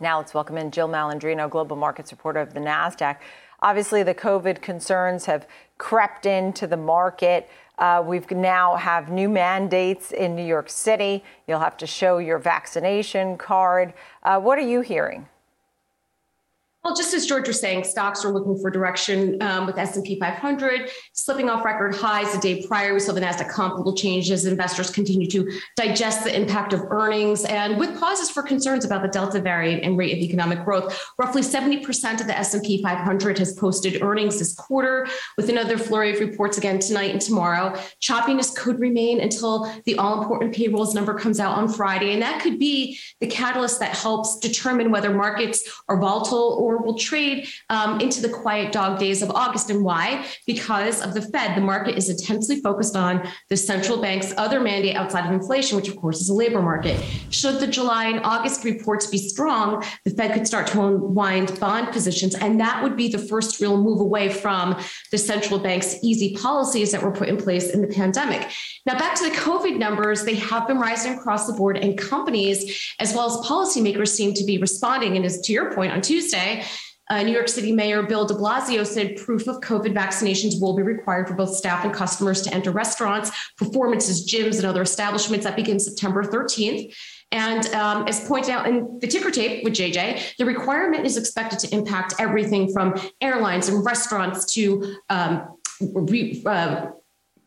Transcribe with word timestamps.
Now 0.00 0.18
let's 0.18 0.32
welcome 0.32 0.56
in 0.56 0.70
Jill 0.70 0.88
Malandrino, 0.88 1.50
global 1.50 1.76
markets 1.76 2.12
reporter 2.12 2.38
of 2.38 2.54
the 2.54 2.60
NASDAQ. 2.60 3.16
Obviously, 3.60 4.04
the 4.04 4.14
COVID 4.14 4.62
concerns 4.62 5.24
have 5.24 5.48
crept 5.76 6.24
into 6.24 6.68
the 6.68 6.76
market. 6.76 7.48
Uh, 7.78 8.04
we 8.06 8.20
now 8.30 8.76
have 8.76 9.10
new 9.10 9.28
mandates 9.28 10.12
in 10.12 10.36
New 10.36 10.44
York 10.44 10.70
City. 10.70 11.24
You'll 11.48 11.58
have 11.58 11.76
to 11.78 11.86
show 11.86 12.18
your 12.18 12.38
vaccination 12.38 13.36
card. 13.36 13.92
Uh, 14.22 14.38
what 14.38 14.56
are 14.56 14.68
you 14.68 14.82
hearing? 14.82 15.26
Well, 16.88 16.96
just 16.96 17.12
as 17.12 17.26
George 17.26 17.46
was 17.46 17.60
saying, 17.60 17.84
stocks 17.84 18.24
are 18.24 18.32
looking 18.32 18.58
for 18.58 18.70
direction 18.70 19.42
um, 19.42 19.66
with 19.66 19.76
S&P 19.76 20.18
500 20.18 20.88
slipping 21.12 21.50
off 21.50 21.62
record 21.62 21.94
highs 21.94 22.32
the 22.32 22.38
day 22.38 22.66
prior. 22.66 22.94
We 22.94 23.00
saw 23.00 23.12
the 23.12 23.20
Nasdaq 23.20 23.50
comparable 23.50 23.94
changes. 23.94 24.30
As 24.30 24.46
investors 24.46 24.88
continue 24.88 25.28
to 25.28 25.50
digest 25.76 26.24
the 26.24 26.34
impact 26.34 26.72
of 26.72 26.80
earnings, 26.88 27.44
and 27.44 27.76
with 27.76 28.00
pauses 28.00 28.30
for 28.30 28.42
concerns 28.42 28.86
about 28.86 29.02
the 29.02 29.08
Delta 29.08 29.38
variant 29.38 29.84
and 29.84 29.98
rate 29.98 30.14
of 30.14 30.18
economic 30.20 30.64
growth, 30.64 30.98
roughly 31.18 31.42
70% 31.42 32.22
of 32.22 32.26
the 32.26 32.38
S&P 32.38 32.82
500 32.82 33.36
has 33.36 33.52
posted 33.52 34.00
earnings 34.00 34.38
this 34.38 34.54
quarter, 34.54 35.06
with 35.36 35.50
another 35.50 35.76
flurry 35.76 36.14
of 36.14 36.20
reports 36.20 36.56
again 36.56 36.78
tonight 36.78 37.10
and 37.10 37.20
tomorrow. 37.20 37.78
Choppiness 38.00 38.56
could 38.56 38.80
remain 38.80 39.20
until 39.20 39.70
the 39.84 39.98
all-important 39.98 40.54
payrolls 40.54 40.94
number 40.94 41.12
comes 41.12 41.38
out 41.38 41.58
on 41.58 41.68
Friday, 41.68 42.14
and 42.14 42.22
that 42.22 42.40
could 42.40 42.58
be 42.58 42.98
the 43.20 43.26
catalyst 43.26 43.78
that 43.80 43.94
helps 43.94 44.38
determine 44.38 44.90
whether 44.90 45.12
markets 45.12 45.82
are 45.90 46.00
volatile 46.00 46.56
or 46.58 46.77
will 46.84 46.98
trade 46.98 47.48
um, 47.70 48.00
into 48.00 48.20
the 48.20 48.28
quiet 48.28 48.72
dog 48.72 48.98
days 48.98 49.22
of 49.22 49.30
August. 49.30 49.70
And 49.70 49.84
why? 49.84 50.26
Because 50.46 51.02
of 51.02 51.14
the 51.14 51.22
Fed. 51.22 51.56
The 51.56 51.60
market 51.60 51.96
is 51.96 52.08
intensely 52.08 52.60
focused 52.60 52.96
on 52.96 53.28
the 53.48 53.56
central 53.56 54.00
bank's 54.00 54.32
other 54.36 54.60
mandate 54.60 54.96
outside 54.96 55.26
of 55.26 55.32
inflation, 55.32 55.76
which 55.76 55.88
of 55.88 55.96
course 55.96 56.20
is 56.20 56.28
a 56.28 56.34
labor 56.34 56.62
market. 56.62 57.00
Should 57.30 57.60
the 57.60 57.66
July 57.66 58.06
and 58.06 58.24
August 58.24 58.64
reports 58.64 59.06
be 59.06 59.18
strong, 59.18 59.84
the 60.04 60.10
Fed 60.10 60.32
could 60.32 60.46
start 60.46 60.66
to 60.68 60.82
unwind 60.84 61.58
bond 61.60 61.88
positions. 61.92 62.34
And 62.34 62.60
that 62.60 62.82
would 62.82 62.96
be 62.96 63.08
the 63.08 63.18
first 63.18 63.60
real 63.60 63.76
move 63.82 64.00
away 64.00 64.28
from 64.28 64.80
the 65.10 65.18
central 65.18 65.58
bank's 65.58 65.96
easy 66.02 66.34
policies 66.36 66.92
that 66.92 67.02
were 67.02 67.12
put 67.12 67.28
in 67.28 67.36
place 67.36 67.70
in 67.70 67.82
the 67.82 67.88
pandemic. 67.88 68.50
Now, 68.86 68.98
back 68.98 69.14
to 69.16 69.24
the 69.24 69.36
COVID 69.36 69.78
numbers, 69.78 70.24
they 70.24 70.36
have 70.36 70.66
been 70.66 70.78
rising 70.78 71.14
across 71.14 71.46
the 71.46 71.52
board, 71.52 71.76
and 71.76 71.96
companies 71.98 72.94
as 72.98 73.14
well 73.14 73.26
as 73.26 73.46
policymakers 73.46 74.08
seem 74.08 74.34
to 74.34 74.44
be 74.44 74.58
responding. 74.58 75.16
And 75.16 75.24
as 75.24 75.40
to 75.42 75.52
your 75.52 75.72
point 75.74 75.92
on 75.92 76.00
Tuesday, 76.00 76.64
uh, 77.10 77.22
New 77.22 77.32
York 77.32 77.48
City 77.48 77.72
Mayor 77.72 78.02
Bill 78.02 78.26
de 78.26 78.34
Blasio 78.34 78.86
said 78.86 79.16
proof 79.16 79.46
of 79.46 79.60
COVID 79.60 79.94
vaccinations 79.94 80.60
will 80.60 80.76
be 80.76 80.82
required 80.82 81.28
for 81.28 81.34
both 81.34 81.54
staff 81.54 81.84
and 81.84 81.92
customers 81.92 82.42
to 82.42 82.54
enter 82.54 82.70
restaurants, 82.70 83.30
performances, 83.56 84.26
gyms, 84.30 84.56
and 84.56 84.66
other 84.66 84.82
establishments. 84.82 85.44
That 85.44 85.56
begins 85.56 85.84
September 85.84 86.22
13th. 86.22 86.94
And 87.30 87.66
um, 87.74 88.08
as 88.08 88.26
pointed 88.26 88.50
out 88.50 88.66
in 88.66 88.98
the 89.00 89.06
ticker 89.06 89.30
tape 89.30 89.62
with 89.62 89.74
JJ, 89.74 90.36
the 90.38 90.46
requirement 90.46 91.04
is 91.04 91.16
expected 91.16 91.58
to 91.60 91.74
impact 91.74 92.14
everything 92.18 92.72
from 92.72 92.94
airlines 93.20 93.68
and 93.68 93.84
restaurants 93.84 94.52
to 94.54 94.96
um, 95.10 95.56
re, 95.80 96.42
uh, 96.46 96.86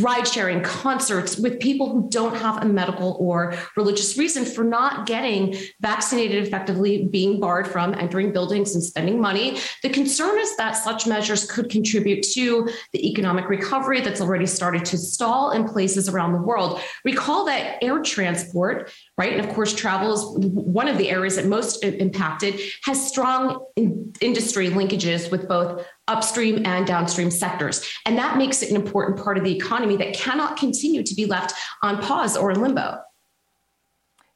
ride 0.00 0.26
sharing, 0.26 0.62
concerts 0.62 1.38
with 1.38 1.60
people 1.60 1.90
who 1.90 2.08
don't 2.10 2.36
have 2.36 2.62
a 2.62 2.66
medical 2.66 3.16
or 3.20 3.54
religious 3.76 4.16
reason 4.18 4.44
for 4.44 4.64
not 4.64 5.06
getting 5.06 5.56
vaccinated 5.80 6.46
effectively, 6.46 7.06
being 7.06 7.40
barred 7.40 7.66
from 7.66 7.94
entering 7.94 8.32
buildings 8.32 8.74
and 8.74 8.82
spending 8.82 9.20
money. 9.20 9.58
The 9.82 9.90
concern 9.90 10.38
is 10.38 10.56
that 10.56 10.72
such 10.72 11.06
measures 11.06 11.50
could 11.50 11.70
contribute 11.70 12.22
to 12.34 12.68
the 12.92 13.08
economic 13.08 13.48
recovery 13.48 14.00
that's 14.00 14.20
already 14.20 14.46
started 14.46 14.84
to 14.86 14.98
stall 14.98 15.50
in 15.52 15.68
places 15.68 16.08
around 16.08 16.32
the 16.32 16.42
world. 16.42 16.80
Recall 17.04 17.44
that 17.46 17.82
air 17.82 18.02
transport, 18.02 18.92
right, 19.18 19.32
and 19.32 19.44
of 19.44 19.52
course, 19.54 19.74
travel 19.74 20.12
is 20.14 20.48
one 20.54 20.88
of 20.88 20.96
the 20.96 21.10
areas 21.10 21.36
that 21.36 21.46
most 21.46 21.84
impacted, 21.84 22.60
has 22.84 23.04
strong 23.06 23.66
in 23.76 24.12
industry 24.20 24.68
linkages 24.70 25.30
with 25.30 25.48
both 25.48 25.84
upstream 26.06 26.64
and 26.64 26.86
downstream 26.86 27.30
sectors. 27.30 27.86
And 28.06 28.16
that 28.16 28.38
makes 28.38 28.62
it 28.62 28.70
an 28.70 28.76
important 28.76 29.22
part 29.22 29.36
of 29.36 29.44
the 29.44 29.54
economy 29.54 29.96
that 29.96 30.14
cannot 30.14 30.56
continue 30.56 31.02
to 31.02 31.14
be 31.14 31.26
left 31.26 31.52
on 31.82 32.00
pause 32.00 32.36
or 32.36 32.52
in 32.52 32.62
limbo. 32.62 32.98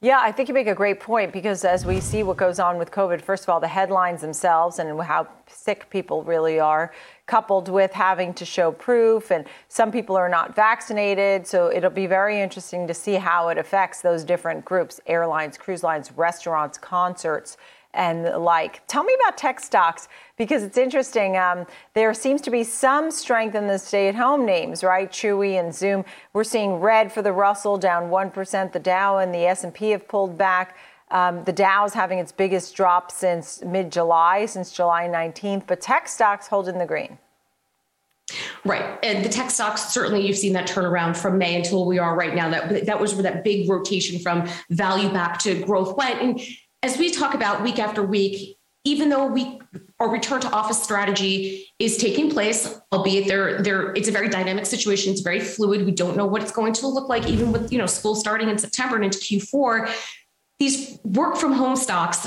Yeah, 0.04 0.18
I 0.20 0.32
think 0.32 0.48
you 0.48 0.54
make 0.54 0.66
a 0.66 0.74
great 0.74 0.98
point 0.98 1.32
because 1.32 1.64
as 1.64 1.86
we 1.86 2.00
see 2.00 2.24
what 2.24 2.36
goes 2.36 2.58
on 2.58 2.76
with 2.76 2.90
COVID, 2.90 3.22
first 3.22 3.44
of 3.44 3.50
all, 3.50 3.60
the 3.60 3.68
headlines 3.68 4.20
themselves 4.20 4.80
and 4.80 5.00
how 5.00 5.28
sick 5.46 5.88
people 5.90 6.24
really 6.24 6.58
are, 6.58 6.92
coupled 7.26 7.68
with 7.68 7.92
having 7.92 8.34
to 8.34 8.44
show 8.44 8.72
proof, 8.72 9.30
and 9.30 9.46
some 9.68 9.92
people 9.92 10.16
are 10.16 10.28
not 10.28 10.56
vaccinated. 10.56 11.46
So 11.46 11.70
it'll 11.70 11.88
be 11.88 12.08
very 12.08 12.40
interesting 12.40 12.88
to 12.88 12.94
see 12.94 13.14
how 13.14 13.50
it 13.50 13.58
affects 13.58 14.02
those 14.02 14.24
different 14.24 14.64
groups 14.64 14.98
airlines, 15.06 15.56
cruise 15.56 15.84
lines, 15.84 16.10
restaurants, 16.16 16.78
concerts 16.78 17.56
and 17.94 18.24
like. 18.42 18.86
Tell 18.86 19.04
me 19.04 19.14
about 19.22 19.36
tech 19.36 19.60
stocks 19.60 20.08
because 20.36 20.62
it's 20.62 20.78
interesting. 20.78 21.36
Um, 21.36 21.66
there 21.94 22.12
seems 22.14 22.40
to 22.42 22.50
be 22.50 22.64
some 22.64 23.10
strength 23.10 23.54
in 23.54 23.66
the 23.66 23.78
stay-at-home 23.78 24.46
names, 24.46 24.82
right? 24.82 25.10
Chewy 25.10 25.60
and 25.60 25.74
Zoom. 25.74 26.04
We're 26.32 26.44
seeing 26.44 26.74
red 26.74 27.12
for 27.12 27.22
the 27.22 27.32
Russell 27.32 27.78
down 27.78 28.10
one 28.10 28.30
percent. 28.30 28.72
The 28.72 28.80
Dow 28.80 29.18
and 29.18 29.34
the 29.34 29.46
S&P 29.46 29.90
have 29.90 30.08
pulled 30.08 30.38
back. 30.38 30.76
Um, 31.10 31.44
the 31.44 31.52
Dow 31.52 31.84
is 31.84 31.92
having 31.92 32.18
its 32.18 32.32
biggest 32.32 32.74
drop 32.74 33.10
since 33.10 33.62
mid-July, 33.62 34.46
since 34.46 34.72
July 34.72 35.06
19th. 35.08 35.66
But 35.66 35.82
tech 35.82 36.08
stocks 36.08 36.48
hold 36.48 36.68
in 36.68 36.78
the 36.78 36.86
green. 36.86 37.18
Right. 38.64 38.98
And 39.02 39.24
the 39.24 39.28
tech 39.28 39.50
stocks, 39.50 39.92
certainly 39.92 40.26
you've 40.26 40.38
seen 40.38 40.52
that 40.54 40.68
turnaround 40.68 41.16
from 41.16 41.36
May 41.36 41.56
until 41.56 41.84
we 41.84 41.98
are 41.98 42.16
right 42.16 42.34
now. 42.34 42.48
That 42.48 42.86
that 42.86 43.00
was 43.00 43.14
where 43.14 43.22
that 43.24 43.44
big 43.44 43.68
rotation 43.68 44.18
from 44.20 44.48
value 44.70 45.12
back 45.12 45.38
to 45.40 45.60
growth 45.62 45.96
went. 45.96 46.22
And 46.22 46.40
as 46.82 46.98
we 46.98 47.10
talk 47.10 47.34
about 47.34 47.62
week 47.62 47.78
after 47.78 48.02
week, 48.02 48.56
even 48.84 49.08
though 49.08 49.26
we 49.26 49.60
our 50.00 50.10
return 50.10 50.40
to 50.40 50.50
office 50.50 50.82
strategy 50.82 51.68
is 51.78 51.96
taking 51.96 52.28
place, 52.28 52.80
albeit 52.92 53.28
there, 53.28 53.62
there 53.62 53.92
it's 53.94 54.08
a 54.08 54.10
very 54.10 54.28
dynamic 54.28 54.66
situation. 54.66 55.12
It's 55.12 55.20
very 55.20 55.38
fluid. 55.38 55.86
We 55.86 55.92
don't 55.92 56.16
know 56.16 56.26
what 56.26 56.42
it's 56.42 56.50
going 56.50 56.72
to 56.74 56.88
look 56.88 57.08
like, 57.08 57.28
even 57.28 57.52
with 57.52 57.72
you 57.72 57.78
know 57.78 57.86
school 57.86 58.16
starting 58.16 58.48
in 58.48 58.58
September 58.58 58.96
and 58.96 59.04
into 59.04 59.18
Q4. 59.18 59.90
These 60.58 60.98
work 61.04 61.36
from 61.36 61.52
home 61.52 61.76
stocks 61.76 62.26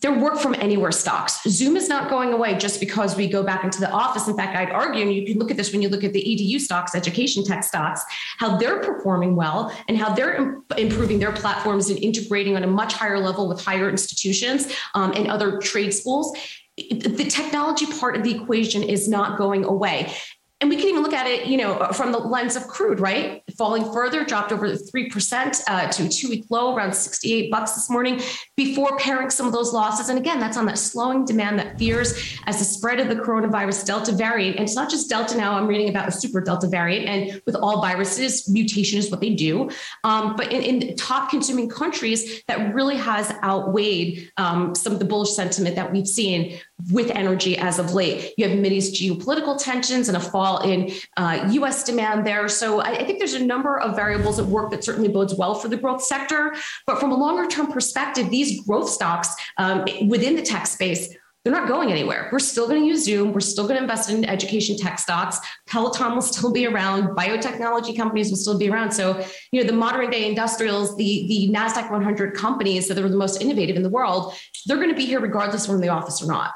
they're 0.00 0.18
work 0.18 0.38
from 0.38 0.54
anywhere 0.54 0.92
stocks. 0.92 1.42
Zoom 1.48 1.76
is 1.76 1.88
not 1.88 2.10
going 2.10 2.32
away 2.32 2.56
just 2.56 2.80
because 2.80 3.16
we 3.16 3.28
go 3.28 3.42
back 3.42 3.64
into 3.64 3.80
the 3.80 3.90
office. 3.90 4.28
In 4.28 4.36
fact, 4.36 4.56
I'd 4.56 4.70
argue, 4.70 5.02
and 5.02 5.14
you 5.14 5.26
can 5.26 5.38
look 5.38 5.50
at 5.50 5.56
this 5.56 5.72
when 5.72 5.82
you 5.82 5.88
look 5.88 6.04
at 6.04 6.12
the 6.12 6.22
EDU 6.22 6.60
stocks, 6.60 6.94
education 6.94 7.44
tech 7.44 7.64
stocks, 7.64 8.04
how 8.38 8.56
they're 8.56 8.80
performing 8.80 9.36
well 9.36 9.74
and 9.88 9.96
how 9.96 10.14
they're 10.14 10.60
improving 10.76 11.18
their 11.18 11.32
platforms 11.32 11.88
and 11.90 11.98
integrating 11.98 12.56
on 12.56 12.62
a 12.62 12.66
much 12.66 12.92
higher 12.92 13.18
level 13.18 13.48
with 13.48 13.64
higher 13.64 13.88
institutions 13.88 14.72
um, 14.94 15.12
and 15.12 15.28
other 15.28 15.58
trade 15.58 15.92
schools 15.92 16.36
the 16.76 17.26
technology 17.30 17.86
part 17.98 18.16
of 18.16 18.22
the 18.22 18.34
equation 18.34 18.82
is 18.82 19.08
not 19.08 19.38
going 19.38 19.64
away 19.64 20.12
and 20.62 20.70
we 20.70 20.76
can 20.76 20.86
even 20.88 21.02
look 21.02 21.12
at 21.12 21.26
it, 21.26 21.46
you 21.46 21.58
know, 21.58 21.76
from 21.92 22.12
the 22.12 22.18
lens 22.18 22.56
of 22.56 22.66
crude, 22.66 22.98
right? 22.98 23.42
Falling 23.58 23.84
further, 23.92 24.24
dropped 24.24 24.52
over 24.52 24.70
3% 24.70 25.60
uh, 25.68 25.88
to 25.88 26.06
a 26.06 26.08
two 26.08 26.30
week 26.30 26.46
low, 26.48 26.74
around 26.74 26.94
68 26.94 27.50
bucks 27.50 27.72
this 27.72 27.90
morning, 27.90 28.22
before 28.56 28.96
paring 28.96 29.28
some 29.28 29.46
of 29.46 29.52
those 29.52 29.74
losses. 29.74 30.08
And 30.08 30.18
again, 30.18 30.40
that's 30.40 30.56
on 30.56 30.64
that 30.64 30.78
slowing 30.78 31.26
demand 31.26 31.58
that 31.58 31.78
fears 31.78 32.38
as 32.46 32.58
the 32.58 32.64
spread 32.64 33.00
of 33.00 33.08
the 33.08 33.16
coronavirus 33.16 33.84
Delta 33.84 34.12
variant. 34.12 34.56
And 34.56 34.64
it's 34.64 34.74
not 34.74 34.88
just 34.88 35.10
Delta 35.10 35.36
now, 35.36 35.58
I'm 35.58 35.66
reading 35.66 35.90
about 35.90 36.08
a 36.08 36.12
super 36.12 36.40
Delta 36.40 36.68
variant. 36.68 37.06
And 37.06 37.42
with 37.44 37.54
all 37.54 37.82
viruses, 37.82 38.48
mutation 38.48 38.98
is 38.98 39.10
what 39.10 39.20
they 39.20 39.34
do. 39.34 39.68
Um, 40.04 40.36
but 40.36 40.50
in, 40.50 40.62
in, 40.62 40.96
top 40.96 41.28
consuming 41.28 41.68
countries, 41.68 42.42
that 42.48 42.74
really 42.74 42.96
has 42.96 43.30
outweighed 43.42 44.32
um, 44.38 44.74
some 44.74 44.94
of 44.94 45.00
the 45.00 45.04
bullish 45.04 45.32
sentiment 45.32 45.76
that 45.76 45.92
we've 45.92 46.08
seen 46.08 46.58
with 46.92 47.10
energy 47.10 47.56
as 47.56 47.78
of 47.78 47.94
late. 47.94 48.34
You 48.36 48.48
have 48.48 48.58
Mideast 48.58 48.92
geopolitical 48.94 49.62
tensions 49.62 50.08
and 50.08 50.16
a 50.16 50.20
fall 50.20 50.58
in 50.58 50.92
uh, 51.16 51.48
US 51.52 51.84
demand 51.84 52.26
there. 52.26 52.48
So 52.48 52.80
I, 52.80 52.90
I, 52.90 53.04
think 53.04 53.18
there's 53.18 53.34
a 53.34 53.44
number 53.44 53.78
of 53.78 53.96
variables 53.96 54.38
at 54.38 54.44
work 54.46 54.70
that 54.72 54.84
certainly 54.84 55.08
bodes 55.08 55.34
well 55.34 55.54
for 55.54 55.68
the 55.68 55.76
growth 55.76 56.02
sector. 56.02 56.54
But 56.86 57.00
from 57.00 57.12
a 57.12 57.16
longer 57.16 57.48
term 57.48 57.72
perspective, 57.72 58.30
these 58.30 58.64
growth 58.66 58.90
stocks 58.90 59.34
um, 59.56 59.86
within 60.08 60.36
the 60.36 60.42
tech 60.42 60.66
space 60.66 61.14
they're 61.46 61.54
not 61.54 61.68
going 61.68 61.92
anywhere. 61.92 62.28
We're 62.32 62.40
still 62.40 62.66
going 62.66 62.80
to 62.80 62.86
use 62.88 63.04
Zoom. 63.04 63.32
We're 63.32 63.38
still 63.38 63.68
going 63.68 63.76
to 63.76 63.82
invest 63.82 64.10
in 64.10 64.24
education 64.24 64.76
tech 64.76 64.98
stocks. 64.98 65.38
Peloton 65.68 66.16
will 66.16 66.20
still 66.20 66.52
be 66.52 66.66
around. 66.66 67.16
Biotechnology 67.16 67.96
companies 67.96 68.30
will 68.30 68.36
still 68.36 68.58
be 68.58 68.68
around. 68.68 68.90
So, 68.90 69.24
you 69.52 69.60
know, 69.60 69.66
the 69.68 69.72
modern 69.72 70.10
day 70.10 70.28
industrials, 70.28 70.96
the, 70.96 71.24
the 71.28 71.48
NASDAQ 71.54 71.92
100 71.92 72.34
companies 72.34 72.88
that 72.88 72.98
are 72.98 73.08
the 73.08 73.16
most 73.16 73.40
innovative 73.40 73.76
in 73.76 73.84
the 73.84 73.88
world, 73.88 74.34
they're 74.66 74.78
going 74.78 74.88
to 74.88 74.96
be 74.96 75.06
here 75.06 75.20
regardless 75.20 75.66
from 75.66 75.80
the 75.80 75.88
office 75.88 76.20
or 76.20 76.26
not. 76.26 76.52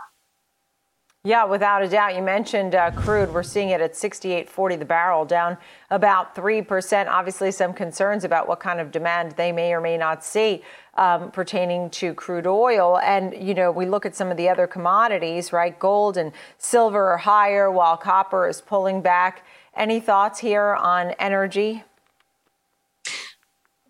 Yeah, 1.23 1.45
without 1.45 1.83
a 1.83 1.89
doubt. 1.89 2.17
You 2.17 2.23
mentioned 2.23 2.75
uh, 2.75 2.93
crude. 2.93 3.35
We're 3.35 3.43
seeing 3.43 3.69
it 3.69 3.83
at 3.83 3.93
68.40 3.93 4.79
the 4.79 4.87
barrel, 4.87 5.27
down 5.27 5.59
about 5.91 6.35
3%. 6.35 7.09
Obviously, 7.09 7.51
some 7.51 7.75
concerns 7.75 8.25
about 8.25 8.49
what 8.49 8.59
kind 8.59 8.81
of 8.81 8.91
demand 8.91 9.33
they 9.33 9.53
may 9.53 9.75
or 9.75 9.83
may 9.83 9.99
not 9.99 10.25
see 10.25 10.63
um, 10.95 11.31
pertaining 11.31 11.91
to 11.91 12.15
crude 12.15 12.47
oil. 12.47 12.99
And, 13.01 13.35
you 13.35 13.53
know, 13.53 13.71
we 13.71 13.85
look 13.85 14.07
at 14.07 14.17
some 14.17 14.31
of 14.31 14.39
the 14.39 14.49
other 14.49 14.67
commodities, 14.67 15.53
right? 15.53 15.79
Gold 15.79 16.17
and 16.17 16.33
silver 16.57 17.11
are 17.11 17.19
higher 17.19 17.71
while 17.71 17.99
copper 17.99 18.49
is 18.49 18.63
pulling 18.63 19.03
back. 19.03 19.45
Any 19.77 20.01
thoughts 20.01 20.39
here 20.39 20.75
on 20.75 21.11
energy? 21.19 21.85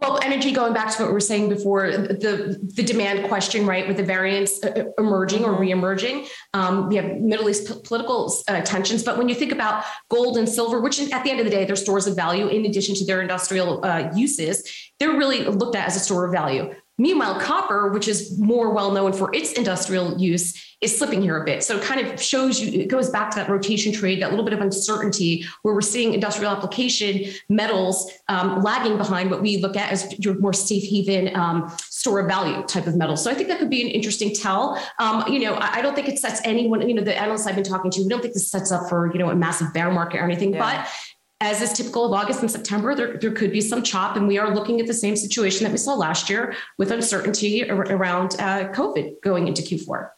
Well, 0.01 0.19
energy, 0.23 0.53
going 0.53 0.73
back 0.73 0.97
to 0.97 1.03
what 1.03 1.09
we 1.09 1.13
were 1.13 1.21
saying 1.21 1.51
before, 1.51 1.91
the 1.91 2.59
the 2.75 2.83
demand 2.83 3.29
question, 3.29 3.67
right, 3.67 3.87
with 3.87 3.99
the 3.99 4.03
variants 4.03 4.63
uh, 4.65 4.85
emerging 4.97 5.45
or 5.45 5.53
reemerging. 5.53 6.27
Um, 6.55 6.89
we 6.89 6.97
have 6.97 7.19
Middle 7.19 7.51
East 7.51 7.69
p- 7.69 7.81
political 7.85 8.33
uh, 8.49 8.63
tensions, 8.63 9.03
but 9.03 9.19
when 9.19 9.29
you 9.29 9.35
think 9.35 9.53
about 9.53 9.85
gold 10.09 10.39
and 10.39 10.49
silver, 10.49 10.81
which 10.81 10.99
at 11.13 11.23
the 11.23 11.31
end 11.31 11.39
of 11.39 11.45
the 11.45 11.51
day, 11.51 11.67
they're 11.67 11.77
stores 11.77 12.07
of 12.07 12.17
value 12.17 12.47
in 12.49 12.65
addition 12.65 12.95
to 12.95 13.05
their 13.05 13.21
industrial 13.21 13.85
uh, 13.85 14.11
uses, 14.15 14.65
they're 14.99 15.19
really 15.19 15.45
looked 15.45 15.77
at 15.77 15.87
as 15.87 15.97
a 15.97 16.01
store 16.01 16.25
of 16.25 16.33
value. 16.33 16.75
Meanwhile, 17.01 17.41
copper, 17.41 17.89
which 17.89 18.07
is 18.09 18.39
more 18.39 18.75
well 18.75 18.93
known 18.93 19.15
for 19.15 19.35
its 19.35 19.53
industrial 19.53 20.21
use, 20.21 20.55
is 20.83 20.97
slipping 20.97 21.23
here 21.23 21.41
a 21.41 21.45
bit. 21.47 21.65
So 21.65 21.79
it 21.79 21.83
kind 21.83 22.07
of 22.07 22.23
shows 22.23 22.61
you, 22.61 22.81
it 22.81 22.89
goes 22.89 23.09
back 23.09 23.31
to 23.31 23.37
that 23.37 23.49
rotation 23.49 23.91
trade, 23.91 24.21
that 24.21 24.31
little 24.31 24.45
bit 24.45 24.53
of 24.53 24.61
uncertainty 24.61 25.45
where 25.63 25.75
we're 25.75 25.81
seeing 25.81 26.13
industrial 26.13 26.53
application 26.53 27.33
metals 27.49 28.11
um, 28.29 28.63
lagging 28.63 28.99
behind 28.99 29.31
what 29.31 29.41
we 29.41 29.57
look 29.57 29.77
at 29.77 29.91
as 29.91 30.19
your 30.19 30.39
more 30.41 30.53
safe 30.53 30.85
haven 30.85 31.35
um, 31.35 31.71
store 31.79 32.21
of 32.21 32.29
value 32.29 32.63
type 32.65 32.87
of 32.87 32.97
metal. 32.97 33.17
So 33.17 33.31
I 33.31 33.35
think 33.35 33.49
that 33.49 33.59
could 33.59 33.71
be 33.71 33.81
an 33.81 33.89
interesting 33.89 34.35
tell. 34.35 34.79
Um, 34.99 35.25
you 35.27 35.41
know, 35.41 35.55
I, 35.55 35.77
I, 35.77 35.83
don't 35.83 35.95
think 35.95 36.09
it 36.09 36.19
sets 36.19 36.41
anyone, 36.45 36.87
you 36.87 36.95
know, 36.95 37.03
the 37.03 37.19
analysts 37.19 37.47
I've 37.47 37.55
been 37.55 37.65
talking 37.65 37.91
to, 37.93 38.03
we 38.03 38.09
don't 38.09 38.21
think 38.21 38.35
this 38.35 38.51
sets 38.51 38.71
up 38.71 38.91
for, 38.91 39.11
you 39.13 39.19
know, 39.19 39.31
a 39.31 39.35
massive 39.35 39.73
bear 39.73 39.91
market 39.91 40.19
or 40.19 40.25
anything, 40.25 40.53
yeah. 40.53 40.83
but 40.83 40.91
as 41.41 41.63
is 41.63 41.73
typical 41.73 42.05
of 42.05 42.13
August 42.13 42.43
and 42.43 42.51
September, 42.51 42.95
there, 42.95 43.17
there 43.17 43.33
could 43.33 43.51
be 43.51 43.63
some 43.63 43.83
chop, 43.83 44.17
and 44.17 44.29
we 44.29 44.37
are 44.39 44.55
looking 44.55 44.79
at 44.79 44.87
the 44.87 44.95
same 44.95 45.17
situation 45.17 45.65
that 45.65 45.73
we 45.73 45.79
saw 45.79 45.95
last 45.95 46.29
year 46.29 46.55
with 46.77 46.91
uncertainty 46.91 47.69
around 47.71 48.37
uh, 48.39 48.69
COVID 48.73 49.23
going 49.23 49.49
into 49.49 49.63
Q4. 49.63 50.11